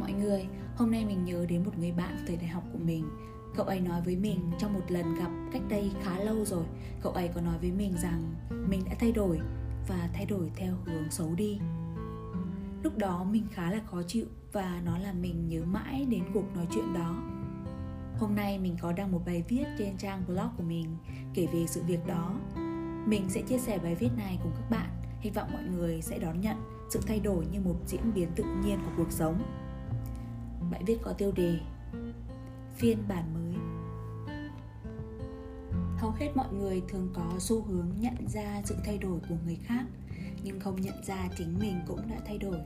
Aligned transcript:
mọi 0.00 0.12
người, 0.12 0.48
Hôm 0.76 0.90
nay 0.90 1.04
mình 1.04 1.24
nhớ 1.24 1.46
đến 1.48 1.64
một 1.64 1.78
người 1.78 1.92
bạn 1.92 2.16
từ 2.26 2.36
đại 2.36 2.48
học 2.48 2.62
của 2.72 2.78
mình. 2.78 3.08
Cậu 3.56 3.66
ấy 3.66 3.80
nói 3.80 4.00
với 4.04 4.16
mình 4.16 4.50
trong 4.58 4.74
một 4.74 4.80
lần 4.88 5.14
gặp 5.14 5.30
cách 5.52 5.62
đây 5.68 5.90
khá 6.02 6.18
lâu 6.18 6.44
rồi. 6.44 6.64
Cậu 7.02 7.12
ấy 7.12 7.28
có 7.34 7.40
nói 7.40 7.58
với 7.60 7.72
mình 7.72 7.94
rằng 8.02 8.34
mình 8.68 8.82
đã 8.86 8.92
thay 9.00 9.12
đổi 9.12 9.40
và 9.88 10.10
thay 10.14 10.26
đổi 10.26 10.50
theo 10.56 10.74
hướng 10.84 11.10
xấu 11.10 11.34
đi. 11.34 11.58
Lúc 12.82 12.98
đó 12.98 13.24
mình 13.24 13.46
khá 13.52 13.70
là 13.70 13.80
khó 13.86 14.02
chịu 14.02 14.26
và 14.52 14.80
nó 14.84 14.98
làm 14.98 15.22
mình 15.22 15.48
nhớ 15.48 15.62
mãi 15.64 16.06
đến 16.10 16.24
cuộc 16.34 16.56
nói 16.56 16.66
chuyện 16.74 16.94
đó. 16.94 17.22
Hôm 18.18 18.34
nay 18.34 18.58
mình 18.58 18.76
có 18.80 18.92
đăng 18.92 19.12
một 19.12 19.20
bài 19.26 19.44
viết 19.48 19.64
trên 19.78 19.96
trang 19.96 20.22
blog 20.26 20.48
của 20.56 20.62
mình 20.62 20.96
kể 21.34 21.46
về 21.52 21.64
sự 21.66 21.82
việc 21.82 22.06
đó. 22.06 22.34
Mình 23.06 23.26
sẽ 23.28 23.42
chia 23.42 23.58
sẻ 23.58 23.78
bài 23.78 23.94
viết 23.94 24.10
này 24.16 24.38
cùng 24.42 24.52
các 24.52 24.70
bạn. 24.70 24.90
Hy 25.20 25.30
vọng 25.30 25.48
mọi 25.52 25.62
người 25.64 26.02
sẽ 26.02 26.18
đón 26.18 26.40
nhận 26.40 26.56
sự 26.90 27.00
thay 27.06 27.20
đổi 27.20 27.46
như 27.52 27.60
một 27.60 27.76
diễn 27.86 28.14
biến 28.14 28.28
tự 28.36 28.44
nhiên 28.64 28.78
của 28.84 28.92
cuộc 28.96 29.12
sống. 29.12 29.42
Bài 30.72 30.82
viết 30.86 30.98
có 31.02 31.12
tiêu 31.12 31.32
đề 31.32 31.58
Phiên 32.76 32.98
bản 33.08 33.34
mới. 33.34 33.54
Hầu 35.98 36.10
hết 36.10 36.28
mọi 36.34 36.52
người 36.52 36.82
thường 36.88 37.08
có 37.14 37.32
xu 37.38 37.62
hướng 37.62 37.88
nhận 38.00 38.28
ra 38.28 38.62
sự 38.64 38.76
thay 38.84 38.98
đổi 38.98 39.18
của 39.28 39.34
người 39.44 39.58
khác 39.64 39.84
Nhưng 40.42 40.60
không 40.60 40.80
nhận 40.80 41.04
ra 41.04 41.28
chính 41.36 41.58
mình 41.58 41.80
cũng 41.86 42.00
đã 42.10 42.16
thay 42.26 42.38
đổi. 42.38 42.58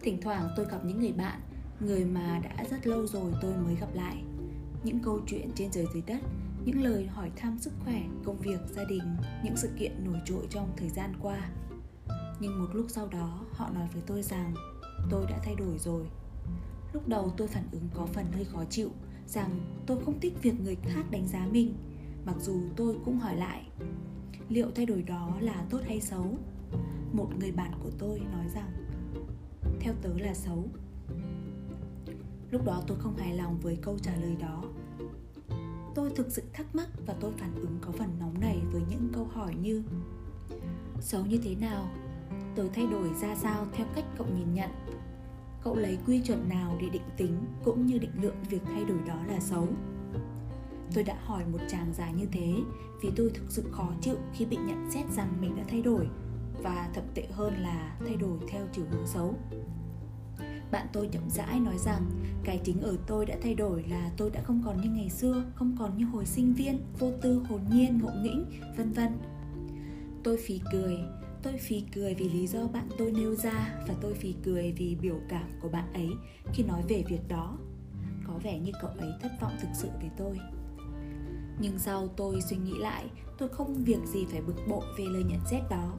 Thỉnh 0.00 0.18
thoảng 0.22 0.48
tôi 0.56 0.66
gặp 0.70 0.84
những 0.84 1.00
người 1.00 1.12
bạn 1.12 1.40
Người 1.80 2.04
mà 2.04 2.40
đã 2.44 2.64
rất 2.70 2.86
lâu 2.86 3.06
rồi 3.06 3.32
tôi 3.42 3.54
mới 3.56 3.74
gặp 3.74 3.94
lại. 3.94 4.22
Những 4.84 4.98
câu 4.98 5.20
chuyện 5.26 5.50
trên 5.54 5.70
trời 5.70 5.86
dưới 5.94 6.02
đất 6.06 6.20
Những 6.64 6.82
lời 6.82 7.06
hỏi 7.06 7.30
thăm 7.36 7.58
sức 7.58 7.72
khỏe, 7.84 8.02
công 8.24 8.38
việc, 8.38 8.60
gia 8.74 8.84
đình 8.84 9.16
Những 9.44 9.56
sự 9.56 9.70
kiện 9.78 10.04
nổi 10.04 10.20
trội 10.24 10.46
trong 10.50 10.72
thời 10.76 10.88
gian 10.88 11.12
qua. 11.22 11.50
Nhưng 12.40 12.60
một 12.60 12.68
lúc 12.72 12.86
sau 12.88 13.08
đó 13.08 13.44
họ 13.52 13.70
nói 13.74 13.88
với 13.92 14.02
tôi 14.06 14.22
rằng 14.22 14.54
Tôi 15.10 15.26
đã 15.30 15.38
thay 15.44 15.54
đổi 15.54 15.78
rồi. 15.78 16.06
Lúc 16.92 17.08
đầu 17.08 17.32
tôi 17.36 17.48
phản 17.48 17.64
ứng 17.72 17.88
có 17.94 18.06
phần 18.06 18.26
hơi 18.32 18.44
khó 18.44 18.64
chịu, 18.70 18.90
Rằng 19.26 19.60
tôi 19.86 19.98
không 20.04 20.20
thích 20.20 20.34
việc 20.42 20.60
người 20.60 20.76
khác 20.82 21.02
đánh 21.10 21.28
giá 21.28 21.46
mình, 21.52 21.74
Mặc 22.26 22.36
dù 22.40 22.60
tôi 22.76 22.96
cũng 23.04 23.18
hỏi 23.18 23.36
lại, 23.36 23.66
Liệu 24.48 24.70
thay 24.74 24.86
đổi 24.86 25.02
đó 25.02 25.36
là 25.40 25.64
tốt 25.70 25.80
hay 25.86 26.00
xấu? 26.00 26.38
Một 27.12 27.28
người 27.38 27.52
bạn 27.52 27.72
của 27.82 27.90
tôi 27.98 28.18
nói 28.32 28.46
rằng, 28.54 28.70
Theo 29.80 29.94
tớ 30.02 30.18
là 30.18 30.34
xấu 30.34 30.64
Lúc 32.50 32.64
đó 32.64 32.82
tôi 32.86 32.98
không 33.00 33.16
hài 33.16 33.34
lòng 33.34 33.58
với 33.62 33.78
câu 33.82 33.98
trả 33.98 34.16
lời 34.16 34.36
đó 34.40 34.64
Tôi 35.94 36.10
thực 36.10 36.30
sự 36.30 36.42
thắc 36.52 36.74
mắc 36.74 36.88
và 37.06 37.14
tôi 37.20 37.32
phản 37.38 37.54
ứng 37.54 37.78
có 37.80 37.92
phần 37.92 38.08
nóng 38.20 38.40
nảy 38.40 38.58
với 38.72 38.82
những 38.90 39.08
câu 39.12 39.24
hỏi 39.24 39.54
như, 39.62 39.82
Xấu 41.00 41.26
như 41.26 41.38
thế 41.42 41.54
nào? 41.54 41.88
Tớ 42.56 42.68
thay 42.74 42.86
đổi 42.86 43.08
ra 43.20 43.34
sao 43.36 43.66
theo 43.72 43.86
cách 43.94 44.04
cậu 44.18 44.26
nhìn 44.26 44.54
nhận? 44.54 44.70
Cậu 45.62 45.76
lấy 45.76 45.98
quy 46.06 46.20
chuẩn 46.20 46.48
nào 46.48 46.78
để 46.80 46.88
định 46.92 47.02
tính 47.16 47.36
cũng 47.64 47.86
như 47.86 47.98
định 47.98 48.22
lượng 48.22 48.36
việc 48.48 48.62
thay 48.64 48.84
đổi 48.84 48.98
đó 49.08 49.18
là 49.28 49.40
xấu? 49.40 49.68
Tôi 50.94 51.04
đã 51.04 51.16
hỏi 51.24 51.44
một 51.52 51.58
chàng 51.68 51.92
dài 51.98 52.12
như 52.12 52.26
thế 52.32 52.54
vì 53.02 53.10
tôi 53.16 53.30
thực 53.34 53.50
sự 53.50 53.64
khó 53.70 53.92
chịu 54.00 54.16
khi 54.32 54.44
bị 54.44 54.56
nhận 54.56 54.90
xét 54.90 55.04
rằng 55.16 55.32
mình 55.40 55.56
đã 55.56 55.64
thay 55.68 55.82
đổi 55.82 56.08
và 56.62 56.88
thậm 56.94 57.04
tệ 57.14 57.26
hơn 57.30 57.54
là 57.62 57.96
thay 58.06 58.16
đổi 58.16 58.38
theo 58.48 58.66
chiều 58.72 58.84
hướng 58.90 59.06
xấu. 59.06 59.34
Bạn 60.70 60.86
tôi 60.92 61.08
chậm 61.12 61.30
rãi 61.30 61.60
nói 61.60 61.78
rằng 61.78 62.02
cái 62.44 62.60
chính 62.64 62.80
ở 62.80 62.96
tôi 63.06 63.26
đã 63.26 63.36
thay 63.42 63.54
đổi 63.54 63.84
là 63.90 64.10
tôi 64.16 64.30
đã 64.30 64.42
không 64.42 64.62
còn 64.64 64.80
như 64.80 64.90
ngày 64.90 65.10
xưa, 65.10 65.44
không 65.54 65.76
còn 65.78 65.96
như 65.96 66.04
hồi 66.04 66.26
sinh 66.26 66.54
viên, 66.54 66.80
vô 66.98 67.12
tư, 67.22 67.42
hồn 67.48 67.60
nhiên, 67.72 67.98
ngộ 68.02 68.10
nghĩnh, 68.22 68.44
vân 68.76 68.92
vân. 68.92 69.18
Tôi 70.22 70.36
phì 70.46 70.60
cười, 70.72 70.98
tôi 71.42 71.56
phì 71.58 71.84
cười 71.94 72.14
vì 72.14 72.28
lý 72.28 72.46
do 72.46 72.66
bạn 72.66 72.88
tôi 72.98 73.12
nêu 73.12 73.34
ra 73.34 73.74
và 73.88 73.94
tôi 74.00 74.14
phì 74.14 74.34
cười 74.44 74.72
vì 74.72 74.96
biểu 75.00 75.20
cảm 75.28 75.50
của 75.62 75.68
bạn 75.68 75.92
ấy 75.92 76.08
khi 76.52 76.62
nói 76.62 76.82
về 76.88 77.04
việc 77.08 77.28
đó. 77.28 77.58
Có 78.26 78.34
vẻ 78.42 78.58
như 78.58 78.72
cậu 78.82 78.90
ấy 78.90 79.10
thất 79.20 79.32
vọng 79.40 79.52
thực 79.60 79.68
sự 79.74 79.88
về 80.02 80.10
tôi. 80.16 80.38
Nhưng 81.60 81.78
sau 81.78 82.08
tôi 82.08 82.40
suy 82.40 82.56
nghĩ 82.56 82.78
lại, 82.78 83.04
tôi 83.38 83.48
không 83.48 83.84
việc 83.84 84.00
gì 84.04 84.24
phải 84.30 84.40
bực 84.40 84.56
bội 84.68 84.84
về 84.98 85.04
lời 85.04 85.24
nhận 85.24 85.40
xét 85.50 85.62
đó. 85.70 85.98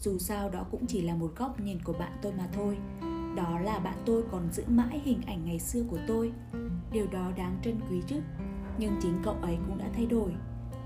Dù 0.00 0.18
sao 0.18 0.50
đó 0.50 0.66
cũng 0.70 0.86
chỉ 0.86 1.02
là 1.02 1.14
một 1.14 1.32
góc 1.36 1.60
nhìn 1.60 1.82
của 1.82 1.92
bạn 1.92 2.18
tôi 2.22 2.32
mà 2.32 2.48
thôi 2.52 2.76
đó 3.36 3.58
là 3.60 3.78
bạn 3.78 3.98
tôi 4.06 4.22
còn 4.30 4.52
giữ 4.52 4.62
mãi 4.68 5.00
hình 5.04 5.20
ảnh 5.26 5.44
ngày 5.44 5.58
xưa 5.58 5.82
của 5.90 5.98
tôi 6.06 6.32
điều 6.92 7.06
đó 7.06 7.32
đáng 7.36 7.58
trân 7.64 7.80
quý 7.90 8.02
chứ 8.06 8.16
nhưng 8.78 8.92
chính 9.02 9.20
cậu 9.24 9.34
ấy 9.34 9.58
cũng 9.66 9.78
đã 9.78 9.90
thay 9.94 10.06
đổi 10.06 10.32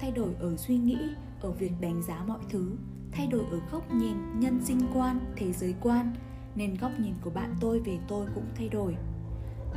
thay 0.01 0.11
đổi 0.11 0.35
ở 0.41 0.57
suy 0.57 0.79
nghĩ 0.79 0.99
ở 1.41 1.51
việc 1.51 1.73
đánh 1.81 2.03
giá 2.03 2.25
mọi 2.27 2.39
thứ 2.51 2.77
thay 3.13 3.27
đổi 3.27 3.45
ở 3.51 3.61
góc 3.73 3.95
nhìn 3.95 4.41
nhân 4.41 4.61
sinh 4.65 4.81
quan, 4.95 5.21
thế 5.37 5.53
giới 5.53 5.75
quan, 5.81 6.15
nên 6.55 6.77
góc 6.77 6.93
nhìn 6.99 7.15
của 7.21 7.31
bạn 7.31 7.55
tôi 7.61 7.81
về 7.81 7.99
tôi 8.09 8.27
cũng 8.35 8.47
thay 8.55 8.69
đổi. 8.69 8.97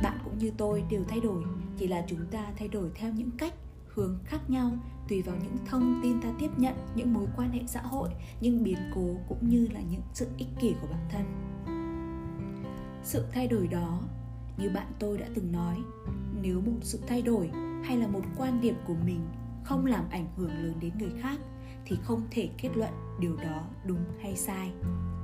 Bạn 0.02 0.18
cũng 0.24 0.38
như 0.38 0.52
tôi 0.56 0.84
đều 0.90 1.04
thay 1.08 1.20
đổi, 1.20 1.44
chỉ 1.76 1.86
là 1.86 2.04
chúng 2.06 2.26
ta 2.30 2.52
thay 2.58 2.68
đổi 2.68 2.90
theo 2.94 3.12
những 3.12 3.30
cách, 3.30 3.54
hướng 3.86 4.18
khác 4.24 4.50
nhau, 4.50 4.70
tùy 5.08 5.22
vào 5.22 5.36
những 5.42 5.56
thông 5.66 6.00
tin 6.02 6.20
ta 6.20 6.28
tiếp 6.38 6.50
nhận, 6.56 6.74
những 6.94 7.14
mối 7.14 7.26
quan 7.36 7.50
hệ 7.50 7.60
xã 7.66 7.80
hội, 7.80 8.08
những 8.40 8.64
biến 8.64 8.78
cố 8.94 9.16
cũng 9.28 9.48
như 9.48 9.68
là 9.72 9.80
những 9.90 10.02
sự 10.12 10.26
ích 10.38 10.48
kỷ 10.60 10.74
của 10.80 10.88
bản 10.90 11.08
thân. 11.10 11.24
Sự 13.02 13.24
thay 13.32 13.48
đổi 13.48 13.66
đó, 13.66 14.00
như 14.58 14.70
bạn 14.70 14.86
tôi 14.98 15.18
đã 15.18 15.26
từng 15.34 15.52
nói, 15.52 15.76
nếu 16.42 16.60
một 16.60 16.72
sự 16.80 17.00
thay 17.06 17.22
đổi 17.22 17.50
hay 17.84 17.96
là 17.96 18.06
một 18.06 18.22
quan 18.36 18.60
điểm 18.60 18.74
của 18.86 18.96
mình 19.04 19.20
không 19.64 19.86
làm 19.86 20.04
ảnh 20.10 20.26
hưởng 20.36 20.50
lớn 20.50 20.74
đến 20.80 20.92
người 20.98 21.12
khác 21.20 21.40
thì 21.86 21.96
không 22.02 22.22
thể 22.30 22.50
kết 22.58 22.70
luận 22.74 22.90
điều 23.20 23.36
đó 23.36 23.64
đúng 23.86 24.04
hay 24.22 24.36
sai, 24.36 24.72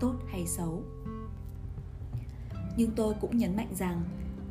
tốt 0.01 0.15
hay 0.29 0.47
xấu. 0.47 0.83
Nhưng 2.77 2.91
tôi 2.97 3.15
cũng 3.21 3.37
nhấn 3.37 3.57
mạnh 3.57 3.75
rằng, 3.79 4.03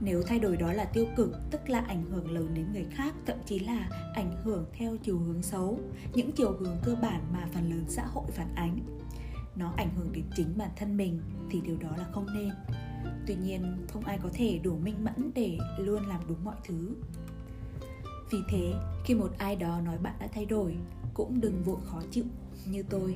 nếu 0.01 0.23
thay 0.23 0.39
đổi 0.39 0.57
đó 0.57 0.73
là 0.73 0.85
tiêu 0.85 1.05
cực, 1.15 1.31
tức 1.51 1.69
là 1.69 1.79
ảnh 1.79 2.03
hưởng 2.03 2.31
lớn 2.31 2.53
đến 2.53 2.73
người 2.73 2.85
khác, 2.91 3.15
thậm 3.25 3.37
chí 3.45 3.59
là 3.59 3.89
ảnh 4.15 4.41
hưởng 4.43 4.65
theo 4.73 4.97
chiều 4.97 5.19
hướng 5.19 5.41
xấu, 5.41 5.79
những 6.13 6.31
chiều 6.31 6.51
hướng 6.59 6.77
cơ 6.83 6.95
bản 7.01 7.21
mà 7.33 7.47
phần 7.53 7.69
lớn 7.69 7.85
xã 7.87 8.05
hội 8.05 8.25
phản 8.31 8.55
ánh, 8.55 8.79
nó 9.55 9.73
ảnh 9.77 9.89
hưởng 9.95 10.11
đến 10.11 10.23
chính 10.35 10.57
bản 10.57 10.69
thân 10.75 10.97
mình, 10.97 11.21
thì 11.49 11.61
điều 11.61 11.77
đó 11.77 11.89
là 11.97 12.05
không 12.11 12.25
nên. 12.33 12.49
Tuy 13.27 13.35
nhiên, 13.35 13.87
không 13.93 14.03
ai 14.03 14.19
có 14.23 14.29
thể 14.33 14.59
đủ 14.63 14.77
minh 14.77 15.03
mẫn 15.03 15.31
để 15.35 15.57
luôn 15.77 16.07
làm 16.07 16.21
đúng 16.27 16.43
mọi 16.43 16.55
thứ. 16.67 16.95
Vì 18.31 18.39
thế, 18.49 18.73
khi 19.05 19.15
một 19.15 19.31
ai 19.37 19.55
đó 19.55 19.81
nói 19.81 19.97
bạn 19.97 20.13
đã 20.19 20.27
thay 20.33 20.45
đổi 20.45 20.75
cũng 21.19 21.41
đừng 21.41 21.63
vội 21.63 21.77
khó 21.85 22.01
chịu 22.11 22.23
như 22.65 22.83
tôi. 22.89 23.15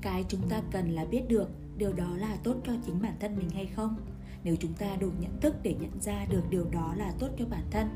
Cái 0.00 0.24
chúng 0.28 0.48
ta 0.48 0.62
cần 0.72 0.90
là 0.90 1.04
biết 1.04 1.22
được 1.28 1.48
điều 1.76 1.92
đó 1.92 2.16
là 2.16 2.36
tốt 2.44 2.54
cho 2.66 2.72
chính 2.86 3.02
bản 3.02 3.16
thân 3.20 3.36
mình 3.36 3.50
hay 3.50 3.66
không. 3.66 3.96
Nếu 4.44 4.56
chúng 4.60 4.72
ta 4.72 4.96
đủ 5.00 5.10
nhận 5.20 5.40
thức 5.40 5.54
để 5.62 5.74
nhận 5.80 6.00
ra 6.00 6.26
được 6.30 6.42
điều 6.50 6.66
đó 6.70 6.94
là 6.96 7.12
tốt 7.18 7.28
cho 7.38 7.44
bản 7.50 7.62
thân, 7.70 7.88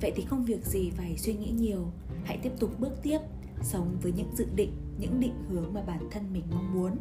vậy 0.00 0.12
thì 0.16 0.24
không 0.24 0.44
việc 0.44 0.64
gì 0.64 0.90
phải 0.90 1.16
suy 1.18 1.34
nghĩ 1.34 1.50
nhiều. 1.50 1.86
Hãy 2.24 2.38
tiếp 2.42 2.52
tục 2.58 2.80
bước 2.80 2.92
tiếp, 3.02 3.18
sống 3.62 3.96
với 4.02 4.12
những 4.12 4.30
dự 4.36 4.46
định, 4.54 4.72
những 4.98 5.20
định 5.20 5.44
hướng 5.48 5.74
mà 5.74 5.82
bản 5.82 6.08
thân 6.10 6.32
mình 6.32 6.44
mong 6.50 6.74
muốn. 6.74 6.96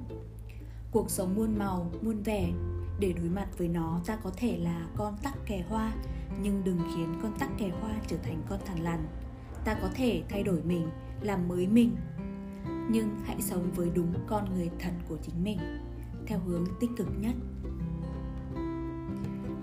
Cuộc 0.91 1.09
sống 1.09 1.35
muôn 1.35 1.57
màu, 1.57 1.91
muôn 2.01 2.23
vẻ, 2.23 2.51
để 2.99 3.13
đối 3.13 3.29
mặt 3.29 3.47
với 3.57 3.67
nó 3.67 4.01
ta 4.05 4.15
có 4.23 4.31
thể 4.37 4.57
là 4.57 4.87
con 4.95 5.17
tắc 5.23 5.45
kè 5.45 5.65
hoa, 5.69 5.93
nhưng 6.41 6.61
đừng 6.63 6.79
khiến 6.95 7.13
con 7.21 7.33
tắc 7.39 7.49
kè 7.57 7.69
hoa 7.81 7.95
trở 8.07 8.17
thành 8.17 8.41
con 8.49 8.59
thằn 8.65 8.79
lằn 8.79 9.07
ta 9.65 9.79
có 9.81 9.89
thể 9.95 10.23
thay 10.29 10.43
đổi 10.43 10.63
mình 10.63 10.89
làm 11.21 11.47
mới 11.47 11.67
mình. 11.67 11.95
Nhưng 12.91 13.19
hãy 13.25 13.41
sống 13.41 13.71
với 13.75 13.89
đúng 13.95 14.13
con 14.27 14.55
người 14.55 14.69
thật 14.79 14.91
của 15.07 15.17
chính 15.21 15.43
mình, 15.43 15.59
theo 16.27 16.39
hướng 16.39 16.65
tích 16.79 16.89
cực 16.97 17.07
nhất. 17.19 17.35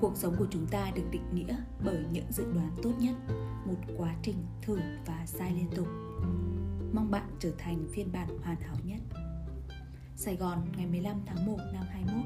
Cuộc 0.00 0.16
sống 0.16 0.34
của 0.38 0.46
chúng 0.50 0.66
ta 0.66 0.90
được 0.94 1.02
định 1.10 1.34
nghĩa 1.34 1.56
bởi 1.84 2.04
những 2.12 2.32
dự 2.32 2.52
đoán 2.54 2.70
tốt 2.82 2.92
nhất, 2.98 3.14
một 3.66 3.78
quá 3.96 4.14
trình 4.22 4.36
thử 4.62 4.78
và 5.06 5.26
sai 5.26 5.52
liên 5.52 5.70
tục. 5.76 5.88
Mong 6.92 7.10
bạn 7.10 7.30
trở 7.38 7.52
thành 7.58 7.86
phiên 7.92 8.12
bản 8.12 8.28
hoàn 8.42 8.60
hảo 8.60 8.76
nhất. 8.84 9.00
Sài 10.16 10.36
Gòn, 10.36 10.58
ngày 10.76 10.86
15 10.86 11.20
tháng 11.26 11.46
1 11.46 11.56
năm 11.72 11.84
21 11.90 12.25